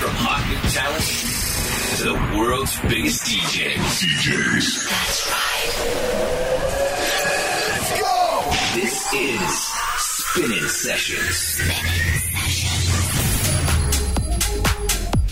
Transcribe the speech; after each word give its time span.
From 0.00 0.10
hot 0.16 0.42
talent 0.72 1.06
to 1.96 2.02
the 2.04 2.14
world's 2.36 2.76
biggest 2.88 3.22
DJs. 3.24 4.02
DJs. 4.02 4.66
That's 4.90 5.20
right. 5.30 5.70
Let's 7.70 7.90
go. 8.00 8.16
This 8.74 8.96
is 9.14 9.46
Spinnin 9.98 10.68
Sessions. 10.68 11.36
Spinnin 11.36 13.23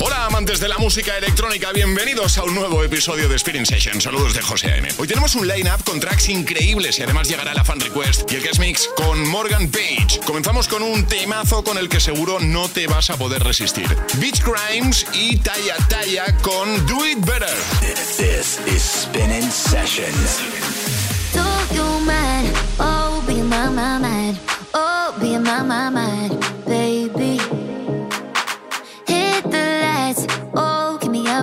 Hola 0.04 0.26
amantes 0.26 0.58
de 0.58 0.66
la 0.66 0.78
música 0.78 1.16
electrónica, 1.16 1.70
bienvenidos 1.72 2.36
a 2.36 2.42
un 2.42 2.56
nuevo 2.56 2.82
episodio 2.82 3.28
de 3.28 3.38
Spinning 3.38 3.64
Session. 3.64 4.00
Saludos 4.00 4.34
de 4.34 4.42
José 4.42 4.72
A.M. 4.72 4.88
Hoy 4.98 5.06
tenemos 5.06 5.36
un 5.36 5.46
line-up 5.46 5.84
con 5.84 6.00
tracks 6.00 6.28
increíbles 6.28 6.98
y 6.98 7.04
además 7.04 7.28
llegará 7.28 7.54
la 7.54 7.64
fan 7.64 7.78
request 7.78 8.28
y 8.32 8.34
el 8.34 8.42
guest 8.42 8.58
mix 8.58 8.88
con 8.96 9.28
Morgan 9.28 9.70
Page. 9.70 10.18
Comenzamos 10.26 10.66
con 10.66 10.82
un 10.82 11.06
temazo 11.06 11.62
con 11.62 11.78
el 11.78 11.88
que 11.88 12.00
seguro 12.00 12.40
no 12.40 12.68
te 12.68 12.88
vas 12.88 13.10
a 13.10 13.16
poder 13.16 13.44
resistir. 13.44 13.86
Beach 14.14 14.42
Crimes 14.42 15.06
y 15.12 15.36
Taya 15.36 15.76
Taya 15.88 16.36
con 16.38 16.84
Do 16.88 17.06
It 17.06 17.24
Better. 17.24 17.56
This 17.80 18.58
is 18.66 18.82
Spinning 18.82 19.48
Sessions. 19.52 20.40
Do 21.32 21.74
you 21.76 21.84
mind? 22.00 22.52
Oh, 22.80 23.22
be 23.28 23.34
my, 23.34 23.68
my, 23.68 24.00
mind. 24.00 24.36
Oh, 24.74 25.14
be 25.20 25.38
my, 25.38 25.62
my, 25.62 25.90
mind, 25.90 26.41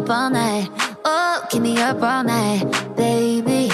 up 0.09 0.18
all 0.18 0.30
night. 0.30 0.70
Oh, 1.05 1.45
keep 1.49 1.62
me 1.62 1.77
up 1.77 2.02
all 2.02 2.23
night, 2.23 2.63
baby. 2.95 3.70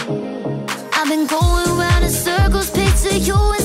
I've 0.94 1.08
been 1.08 1.28
going 1.28 1.78
round 1.78 2.04
in 2.04 2.12
circles, 2.12 2.70
picture 2.72 3.16
you 3.16 3.36
inside 3.54 3.65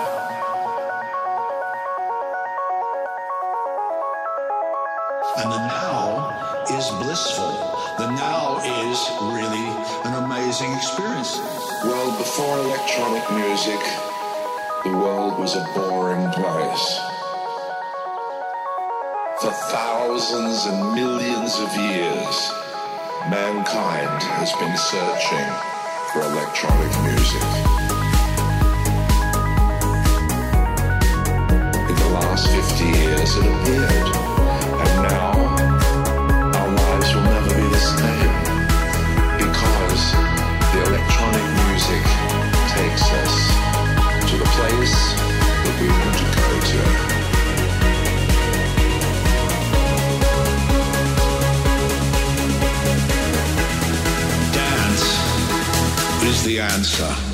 The 7.21 8.09
now 8.15 8.57
is 8.57 8.97
really 9.21 9.67
an 10.09 10.23
amazing 10.23 10.73
experience. 10.73 11.37
Well, 11.83 12.17
before 12.17 12.57
electronic 12.57 13.21
music, 13.31 13.79
the 14.83 14.89
world 14.89 15.37
was 15.37 15.55
a 15.55 15.63
boring 15.75 16.27
place. 16.31 16.99
For 19.39 19.51
thousands 19.69 20.65
and 20.65 20.95
millions 20.95 21.59
of 21.59 21.69
years, 21.75 22.51
mankind 23.29 24.23
has 24.23 24.51
been 24.53 24.75
searching 24.77 25.49
for 26.11 26.21
electronic 26.25 26.93
music. 27.05 27.45
In 31.87 31.95
the 31.95 32.09
last 32.17 32.47
50 32.47 32.83
years 32.83 33.35
it 33.35 33.45
appeared. 33.45 34.20
Answer. 56.73 57.30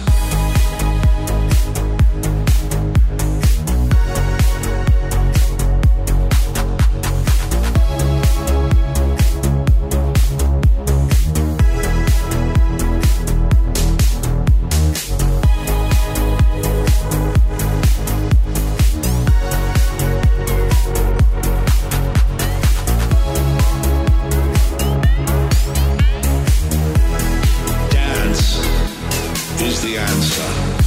Is 29.62 29.82
the 29.82 29.98
answer. 29.98 30.87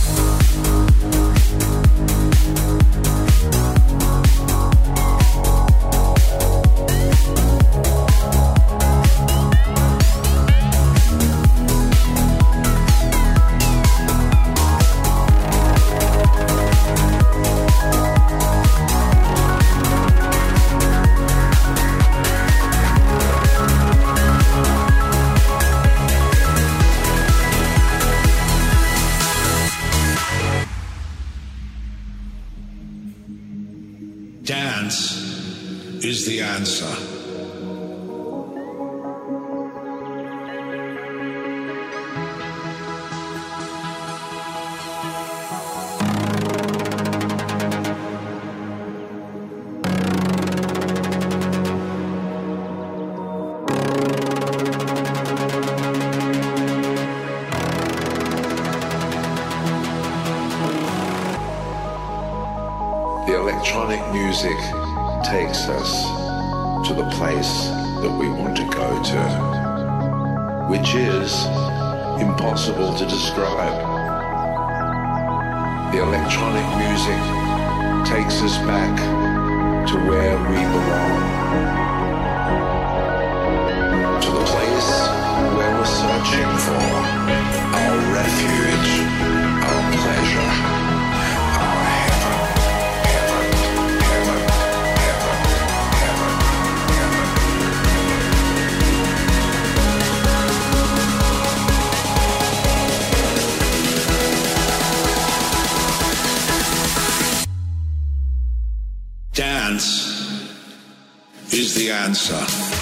Sesiones 111.50 112.79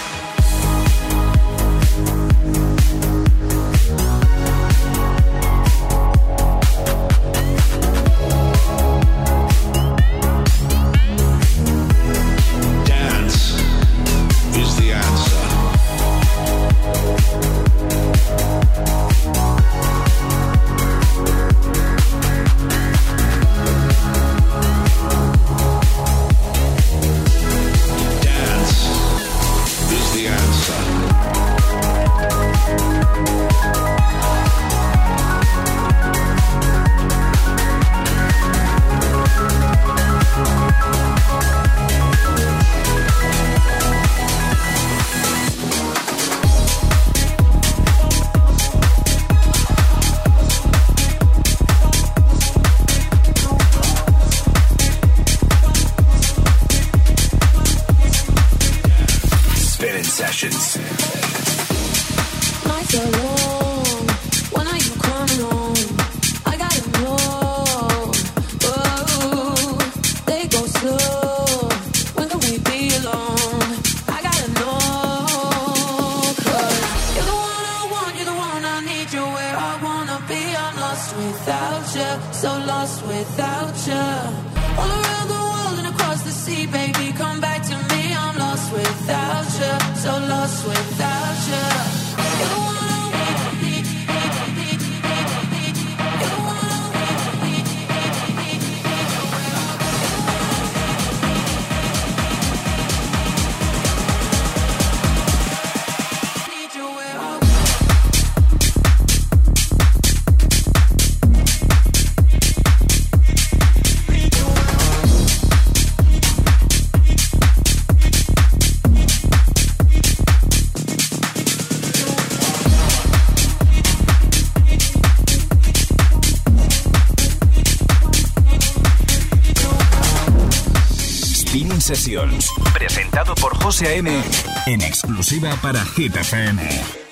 En 134.67 134.81
exclusiva 134.81 135.55
para 135.63 135.85
Hit 135.85 136.17
FM. 136.17 137.07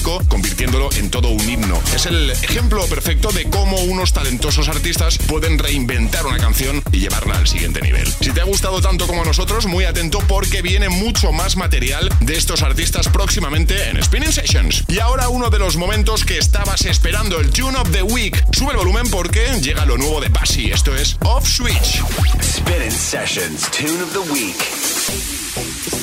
Convirtiéndolo 0.00 0.90
en 0.94 1.10
todo 1.10 1.28
un 1.28 1.48
himno. 1.48 1.80
Es 1.94 2.06
el 2.06 2.30
ejemplo 2.30 2.84
perfecto 2.86 3.30
de 3.30 3.48
cómo 3.48 3.76
unos 3.78 4.12
talentosos 4.12 4.68
artistas 4.68 5.18
pueden 5.18 5.58
reinventar 5.58 6.26
una 6.26 6.38
canción 6.38 6.82
y 6.92 7.00
llevarla 7.00 7.36
al 7.36 7.46
siguiente 7.46 7.80
nivel. 7.80 8.06
Si 8.20 8.30
te 8.30 8.40
ha 8.40 8.44
gustado 8.44 8.80
tanto 8.80 9.06
como 9.06 9.22
a 9.22 9.24
nosotros, 9.24 9.66
muy 9.66 9.84
atento 9.84 10.18
porque 10.26 10.62
viene 10.62 10.88
mucho 10.88 11.32
más 11.32 11.56
material 11.56 12.08
de 12.20 12.36
estos 12.36 12.62
artistas 12.62 13.08
próximamente 13.08 13.88
en 13.88 14.02
Spinning 14.02 14.32
Sessions. 14.32 14.84
Y 14.88 14.98
ahora 14.98 15.28
uno 15.28 15.50
de 15.50 15.58
los 15.58 15.76
momentos 15.76 16.24
que 16.24 16.38
estabas 16.38 16.84
esperando, 16.86 17.40
el 17.40 17.50
Tune 17.50 17.78
of 17.78 17.90
the 17.90 18.02
Week. 18.02 18.44
Sube 18.52 18.72
el 18.72 18.78
volumen 18.78 19.08
porque 19.10 19.46
llega 19.60 19.86
lo 19.86 19.96
nuevo 19.96 20.20
de 20.20 20.28
Bassy. 20.28 20.70
Esto 20.70 20.94
es 20.94 21.16
Off 21.20 21.48
Switch. 21.48 22.02
Spinning 22.42 22.90
Sessions 22.90 23.70
Tune 23.70 24.02
of 24.02 24.12
the 24.12 24.32
Week. 24.32 24.56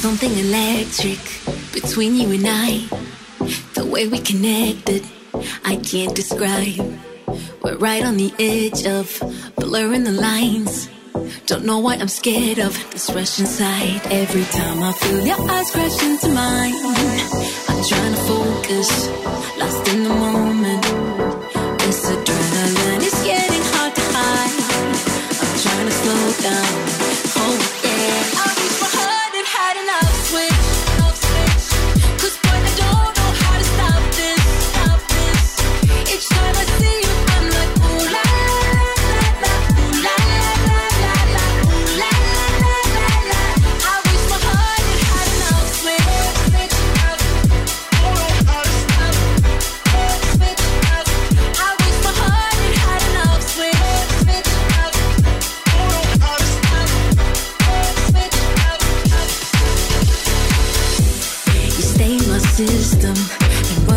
something 0.01 0.35
electric 0.39 1.19
between 1.73 2.15
you 2.15 2.31
and 2.31 2.47
I. 2.47 3.20
The 3.73 3.85
way 3.85 4.07
we 4.07 4.19
connected, 4.19 5.03
I 5.65 5.75
can't 5.77 6.15
describe. 6.15 6.99
We're 7.61 7.77
right 7.77 8.03
on 8.03 8.17
the 8.17 8.33
edge 8.39 8.85
of 8.85 9.21
blurring 9.55 10.03
the 10.03 10.11
lines. 10.11 10.89
Don't 11.45 11.65
know 11.65 11.79
why 11.79 11.95
I'm 11.95 12.07
scared 12.07 12.59
of 12.59 12.73
this 12.91 13.09
rush 13.09 13.39
inside. 13.39 14.01
Every 14.05 14.43
time 14.45 14.81
I 14.81 14.91
feel 14.93 15.25
your 15.25 15.41
eyes 15.49 15.71
crash 15.71 16.01
into 16.03 16.29
mine, 16.29 16.73
I'm 17.69 17.83
trying 17.83 18.13
to 18.15 18.21
focus, 18.31 19.07
lost 19.59 19.87
in 19.93 20.03
the 20.03 20.09
moment. 20.09 20.83
This 21.79 22.09
adrenaline 22.09 23.01
is 23.09 23.23
getting 23.23 23.63
hard 23.73 23.93
to 23.95 24.01
hide. 24.15 24.55
I'm 25.41 25.53
trying 25.63 25.85
to 25.87 25.91
slow 25.91 26.49
down. 26.49 26.90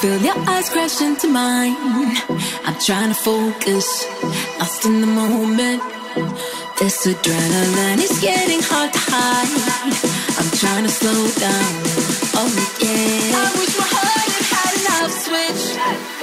Feel 0.00 0.16
your 0.22 0.38
eyes 0.48 0.70
crash 0.70 1.02
into 1.02 1.28
mine. 1.28 1.76
I'm 2.64 2.78
trying 2.80 3.10
to 3.10 3.14
focus, 3.14 4.06
lost 4.58 4.86
in 4.86 5.02
the 5.02 5.06
moment. 5.06 5.82
This 6.78 7.06
adrenaline 7.06 7.98
is 7.98 8.18
getting 8.18 8.60
hard 8.62 8.90
to 8.94 8.98
hide. 8.98 9.52
I'm 10.38 10.50
trying 10.56 10.84
to 10.84 10.90
slow 10.90 11.20
down, 11.36 11.72
oh 12.40 12.48
yeah. 12.80 13.44
I 13.44 13.52
wish 13.60 13.76
my 13.76 13.84
heart 13.92 14.30
had 14.36 14.46
had 14.56 14.72
enough 14.80 15.12
switch. 15.20 16.19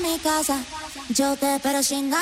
Mi 0.00 0.18
casa. 0.18 0.56
Yo 1.08 1.36
te 1.36 1.56
espero 1.56 1.82
sin. 1.82 2.12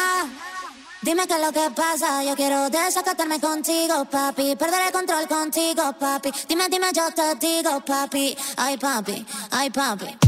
Dime 1.02 1.26
qué 1.26 1.34
es 1.34 1.40
lo 1.40 1.52
que 1.52 1.70
pasa. 1.74 2.22
Yo 2.22 2.34
quiero 2.36 2.70
desacatarme 2.70 3.40
contigo, 3.40 4.04
papi. 4.04 4.56
Perder 4.56 4.86
el 4.86 4.92
control 4.92 5.26
contigo, 5.26 5.92
papi. 5.98 6.30
Dime, 6.48 6.68
dime, 6.68 6.86
yo 6.94 7.10
te 7.12 7.34
digo, 7.44 7.80
papi. 7.80 8.36
Ay, 8.56 8.76
papi, 8.76 9.26
ay, 9.50 9.70
papi. 9.70 10.25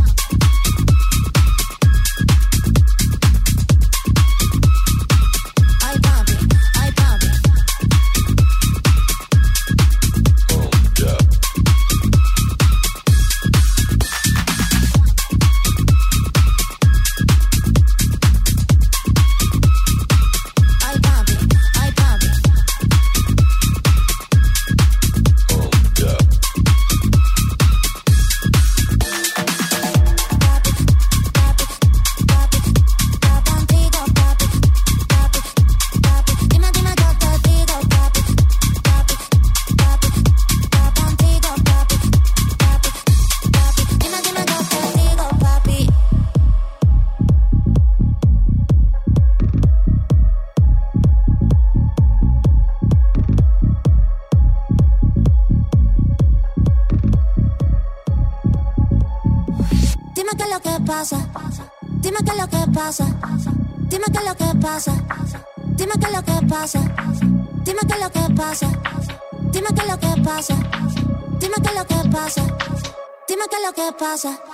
三。 74.18 74.47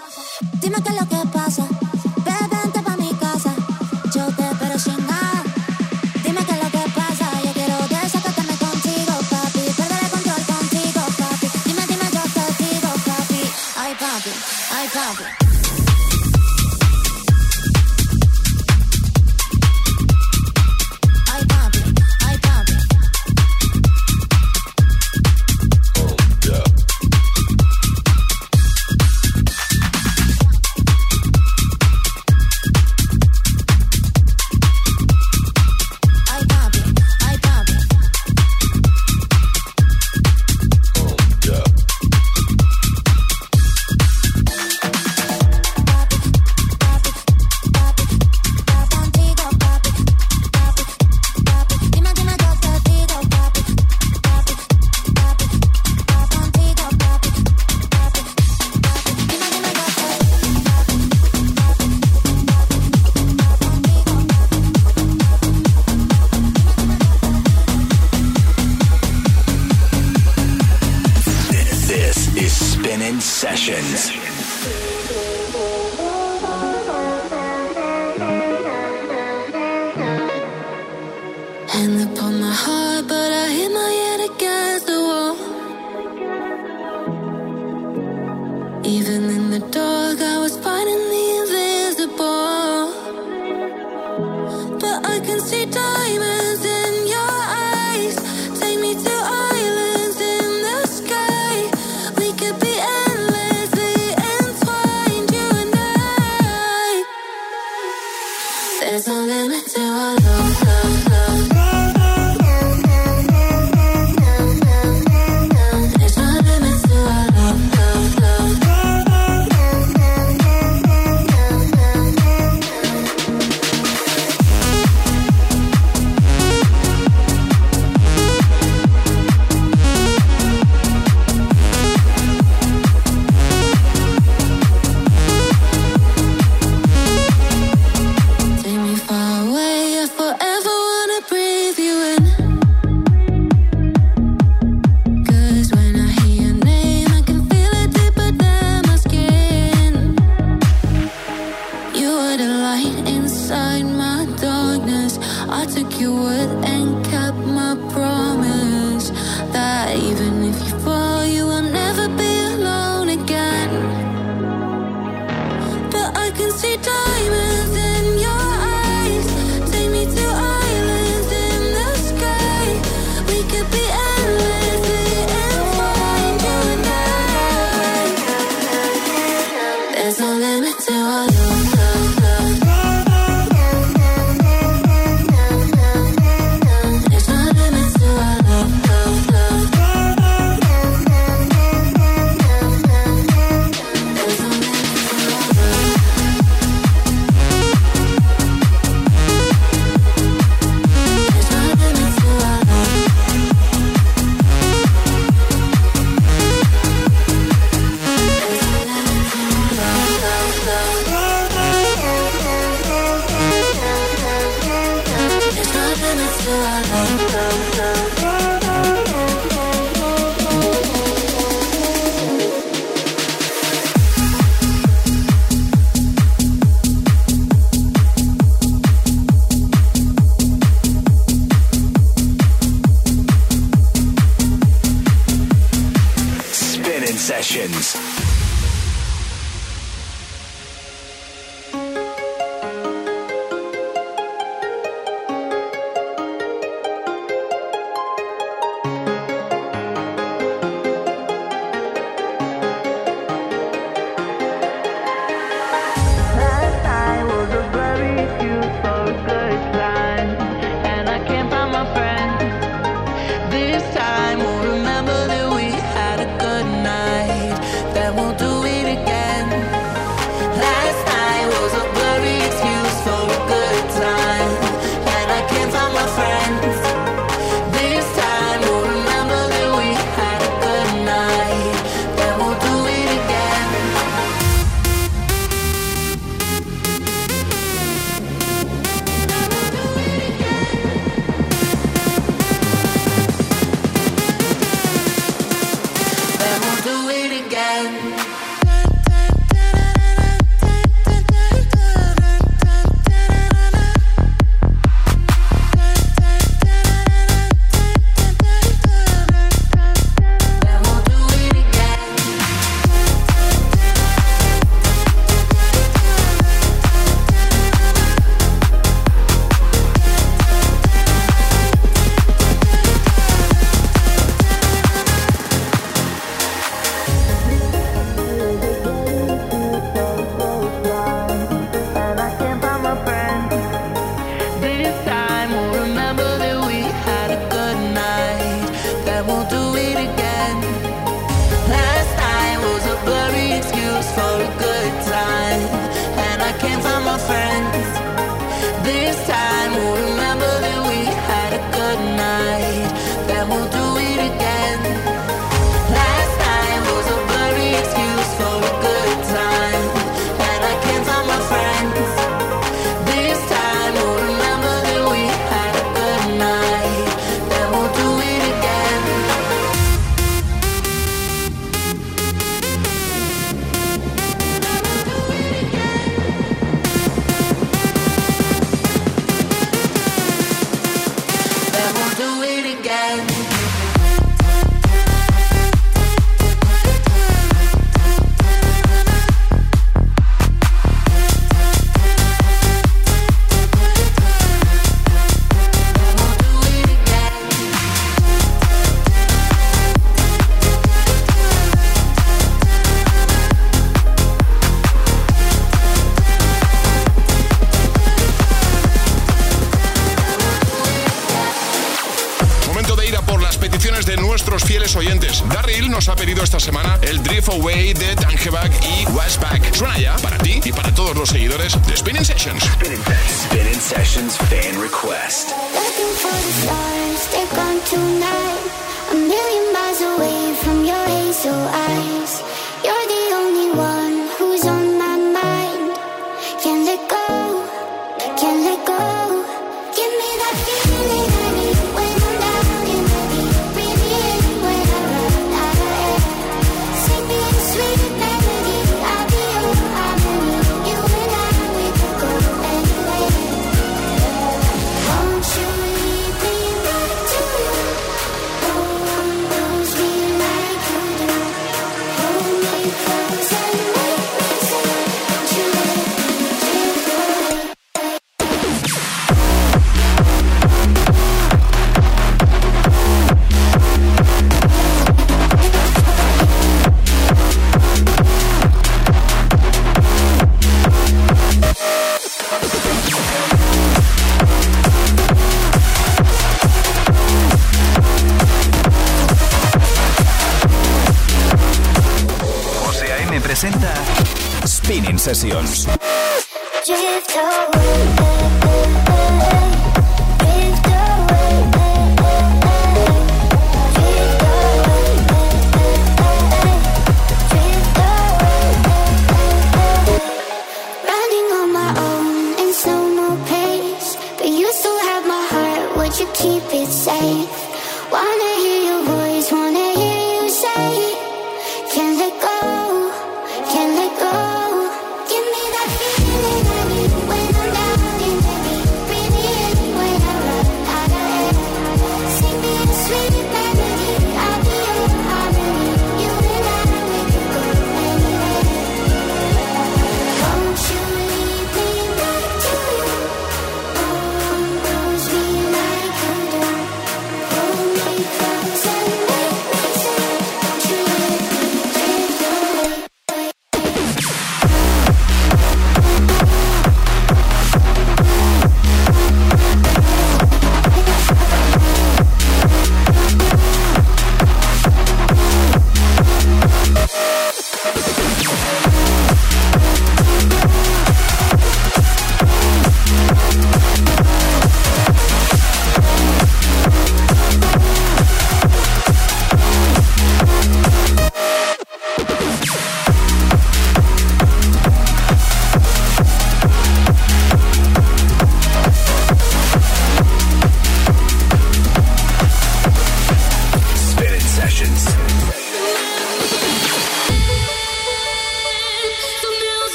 sessions. 237.24 238.43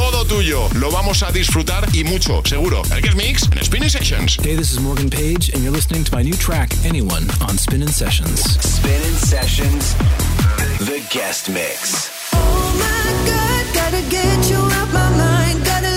todo 0.00 0.24
tuyo. 0.24 0.66
Lo 0.76 0.90
vamos 0.90 1.22
a 1.22 1.30
disfrutar 1.30 1.84
y 1.92 2.04
mucho, 2.04 2.42
seguro. 2.46 2.82
El 2.90 3.02
Get 3.02 3.14
Mix 3.14 3.48
en 3.52 3.62
Spinning 3.62 3.90
Sessions. 3.90 4.38
Hey, 4.42 4.56
this 4.56 4.72
is 4.72 4.80
Morgan 4.80 5.10
Page 5.10 5.50
and 5.52 5.62
you're 5.62 5.72
listening 5.72 6.04
to 6.04 6.16
my 6.16 6.22
new 6.22 6.34
track, 6.34 6.70
Anyone, 6.84 7.28
on 7.42 7.58
Spinning 7.58 7.92
Sessions. 7.92 8.40
Spinning 8.60 9.16
Sessions, 9.16 9.94
The 10.78 11.02
Guest 11.10 11.50
Mix. 11.50 12.10
Oh 12.32 12.38
my 12.80 13.10
God, 13.28 13.74
gotta 13.74 14.02
get 14.08 14.50
you 14.50 14.56
out 14.56 14.90
my 14.92 15.10
mind, 15.16 15.64
gotta 15.66 15.89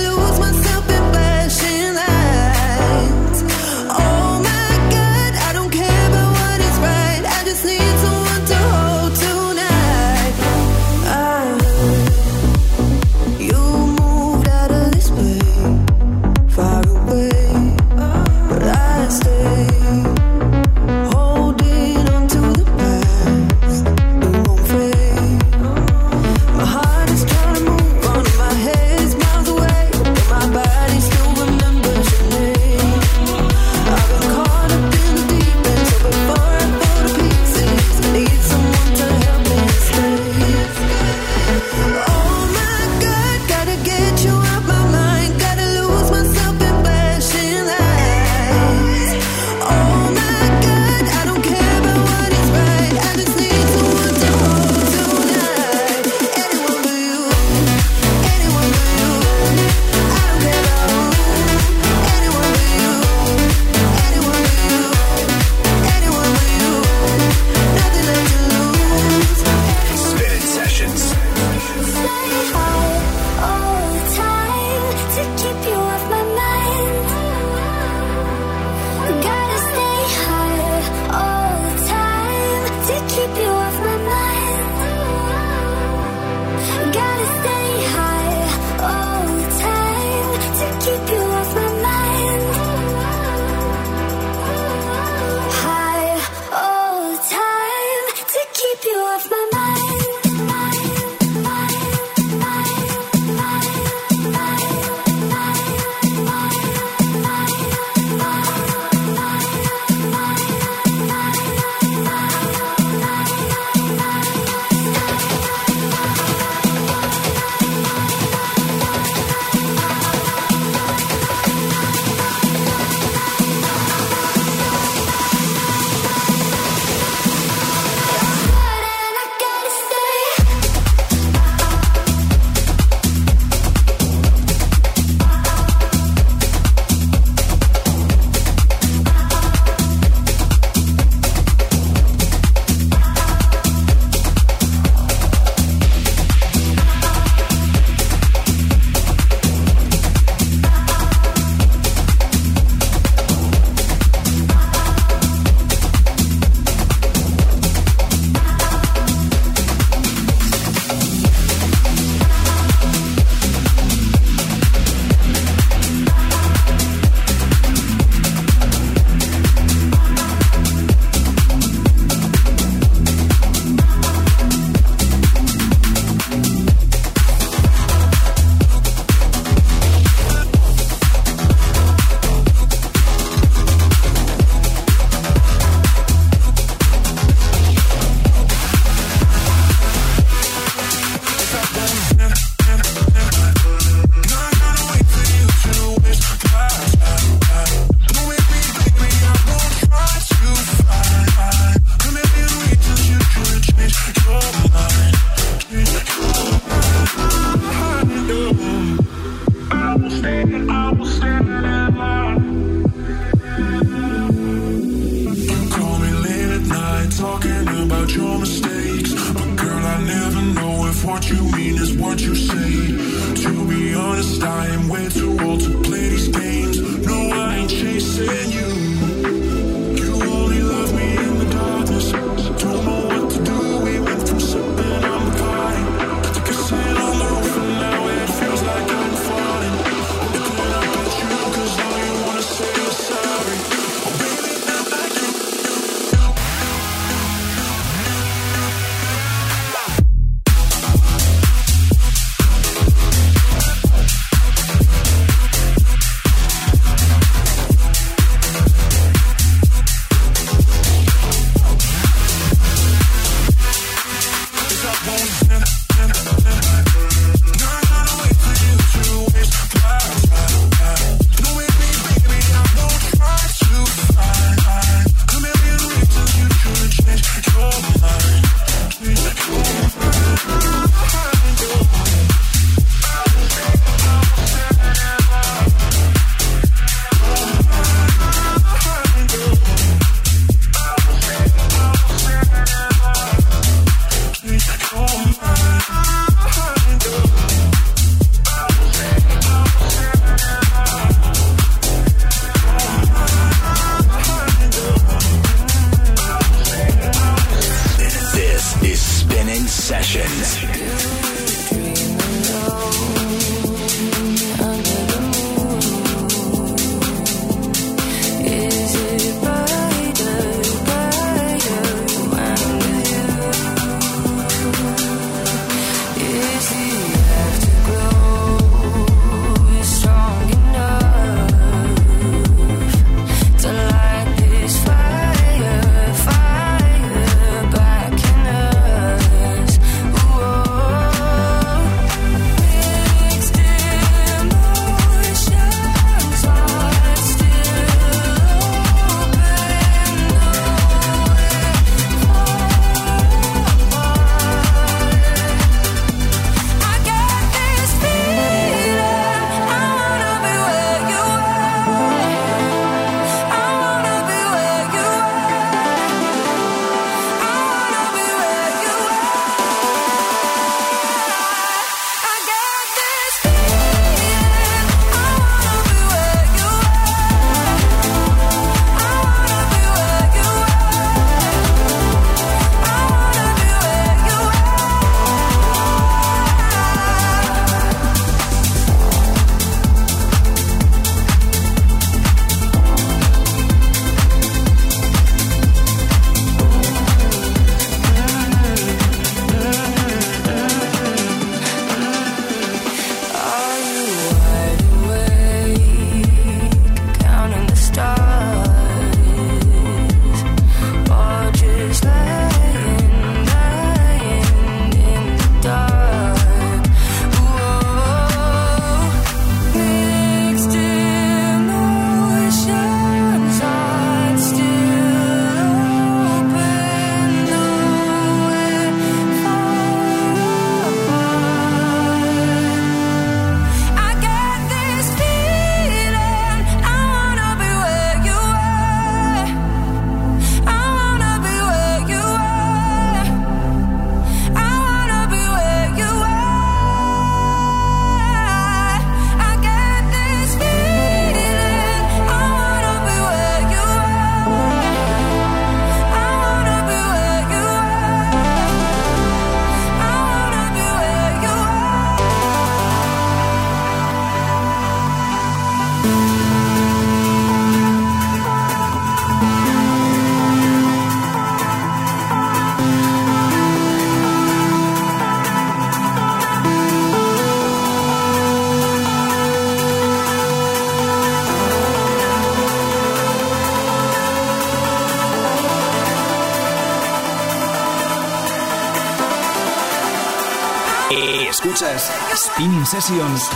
Sessions 492.94 493.50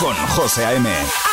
con 0.00 0.16
José 0.28 0.64
A.M. 0.64 1.27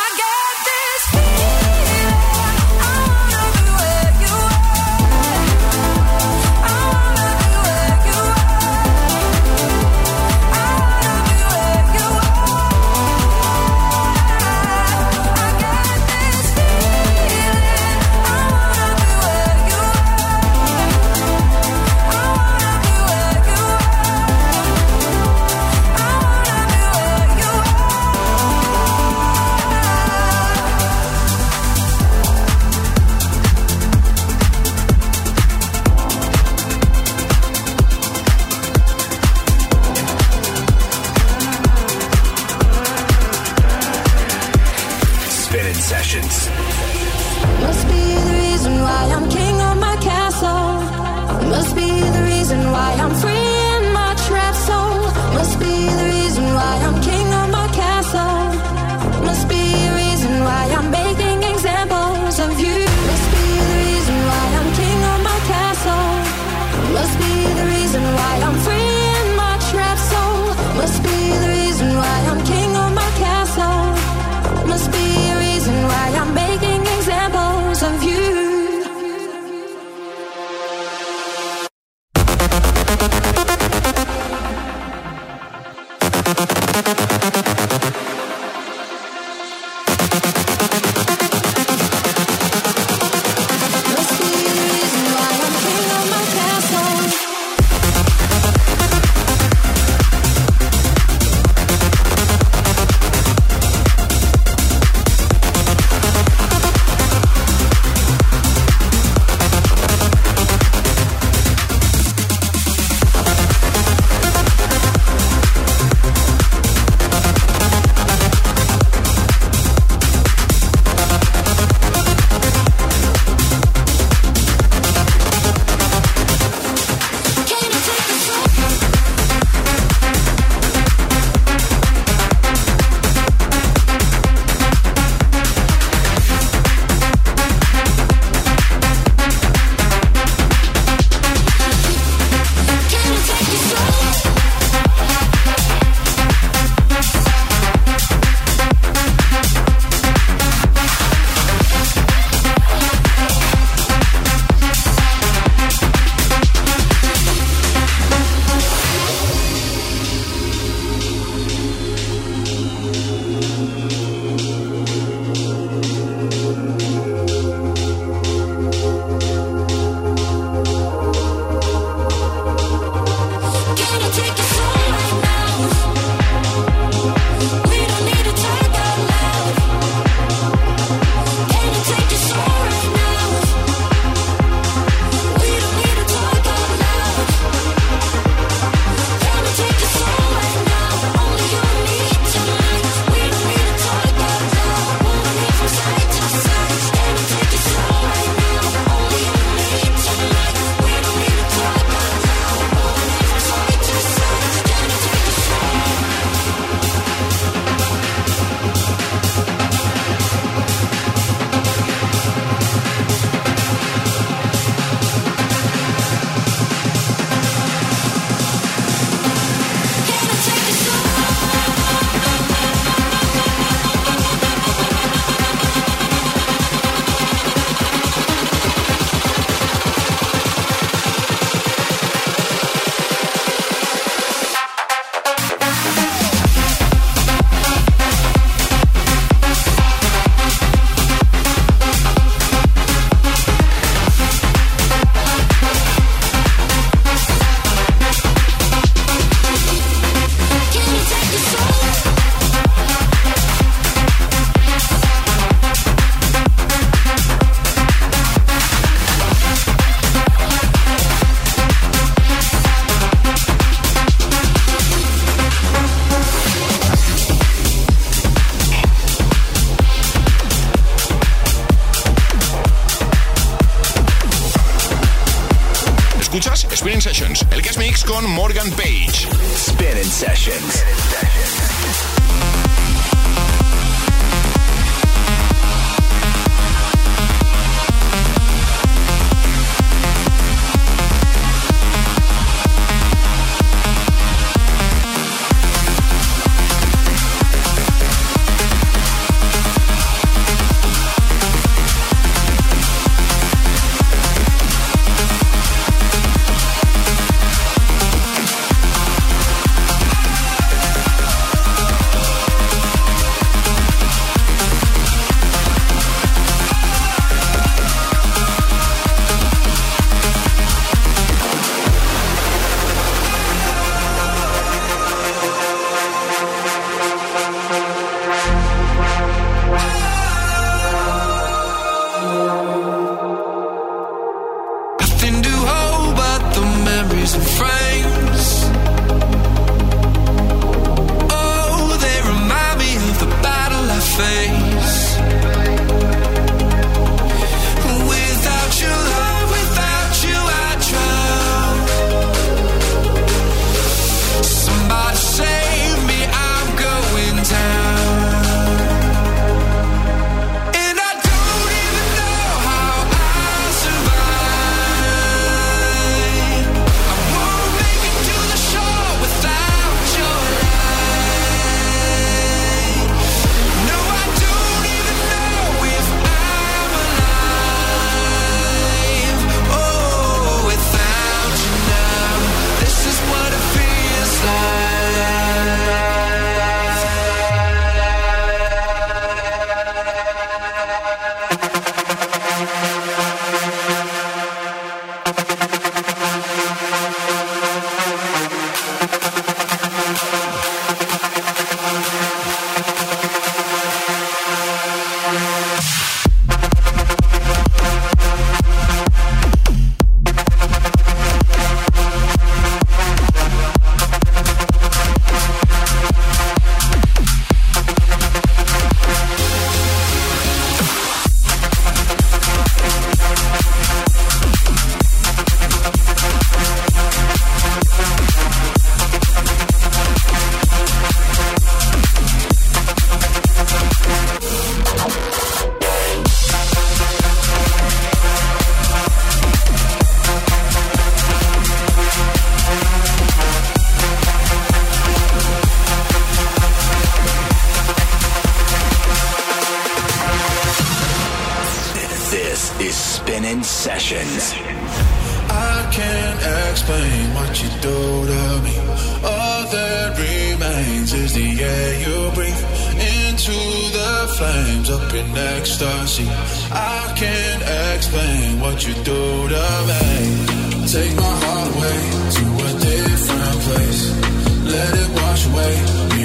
con 278.06 278.24
Morgan 278.30 278.70
Page. 278.70 279.28
Spin 279.54 279.96
in 279.98 280.04
Sessions. 280.04 281.05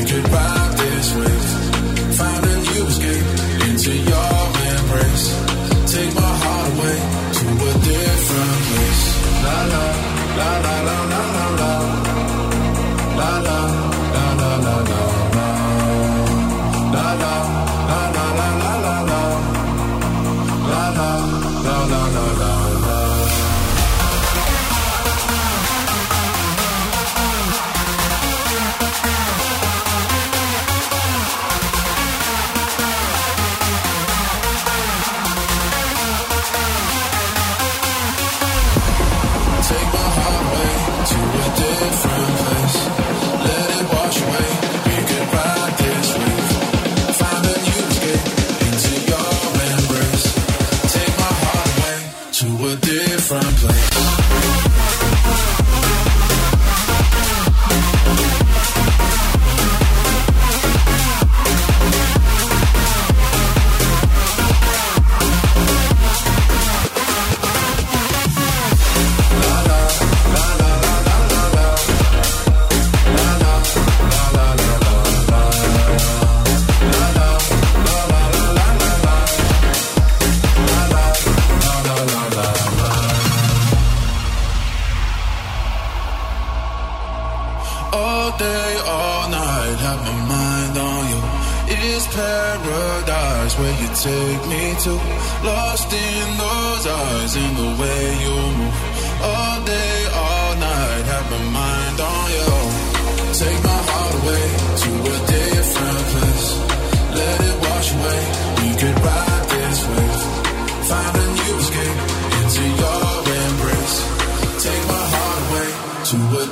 goodbye. 0.06 0.61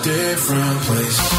Different 0.10 0.82
place. 0.82 1.39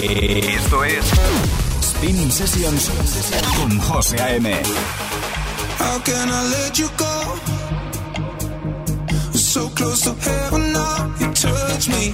Esto 0.00 0.84
es 0.84 1.04
Spinnin 1.82 2.30
Sessions 2.30 2.88
con 3.56 3.76
José 3.80 4.16
A.M. 4.20 4.48
How 5.80 5.98
can 6.04 6.28
I 6.28 6.48
let 6.50 6.78
you 6.78 6.88
go? 6.96 7.34
So 9.32 9.68
close 9.70 10.02
to 10.02 10.14
heaven 10.14 10.72
now, 10.72 11.12
you 11.18 11.32
touch 11.32 11.88
me. 11.88 12.12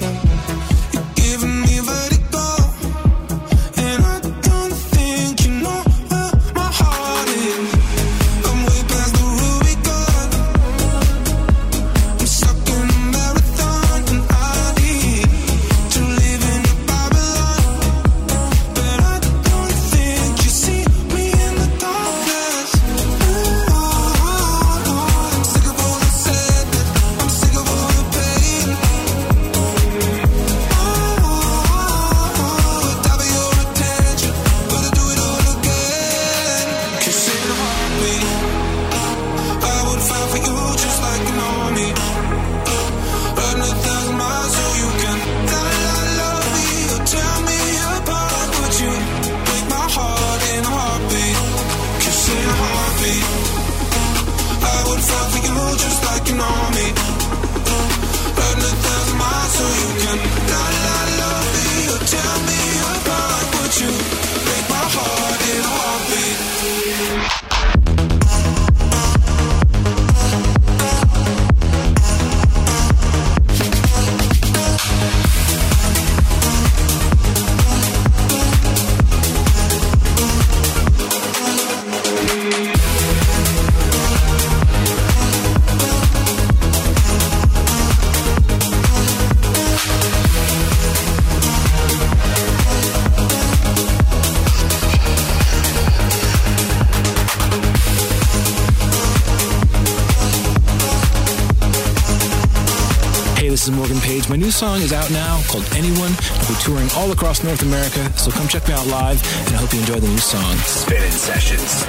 My 103.67 104.37
new 104.37 104.51
song 104.51 104.83
is 104.83 104.93
out 104.93 105.11
now 105.11 105.41
called 105.49 105.67
Anyone. 105.73 106.13
I'll 106.21 106.49
be 106.49 106.55
touring 106.61 106.87
all 106.97 107.11
across 107.13 107.43
North 107.43 107.63
America, 107.63 108.13
so 108.13 108.31
come 108.31 108.47
check 108.47 108.69
me 108.69 108.75
out 108.75 108.87
live, 108.89 109.23
and 109.47 109.57
I 109.57 109.59
hope 109.59 109.73
you 109.73 109.81
enjoy 109.81 110.01
the 110.01 110.09
new 110.09 110.19
song. 110.19 110.55
Spinnin 110.59 111.11
Sessions. 111.11 111.85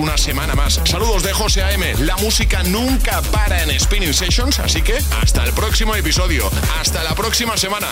Una 0.00 0.16
semana 0.16 0.54
más. 0.54 0.80
Saludos 0.84 1.22
de 1.22 1.32
José 1.34 1.62
A.M. 1.62 1.94
La 2.00 2.16
música 2.16 2.62
nunca 2.62 3.20
para 3.30 3.62
en 3.62 3.78
Spinning 3.78 4.14
Sessions, 4.14 4.58
así 4.58 4.80
que 4.80 4.98
hasta 5.20 5.44
el 5.44 5.52
próximo 5.52 5.94
episodio. 5.94 6.50
Hasta 6.80 7.04
la 7.04 7.14
próxima 7.14 7.56
semana. 7.58 7.88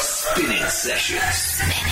Spinning 0.00 0.70
Sessions. 0.70 1.87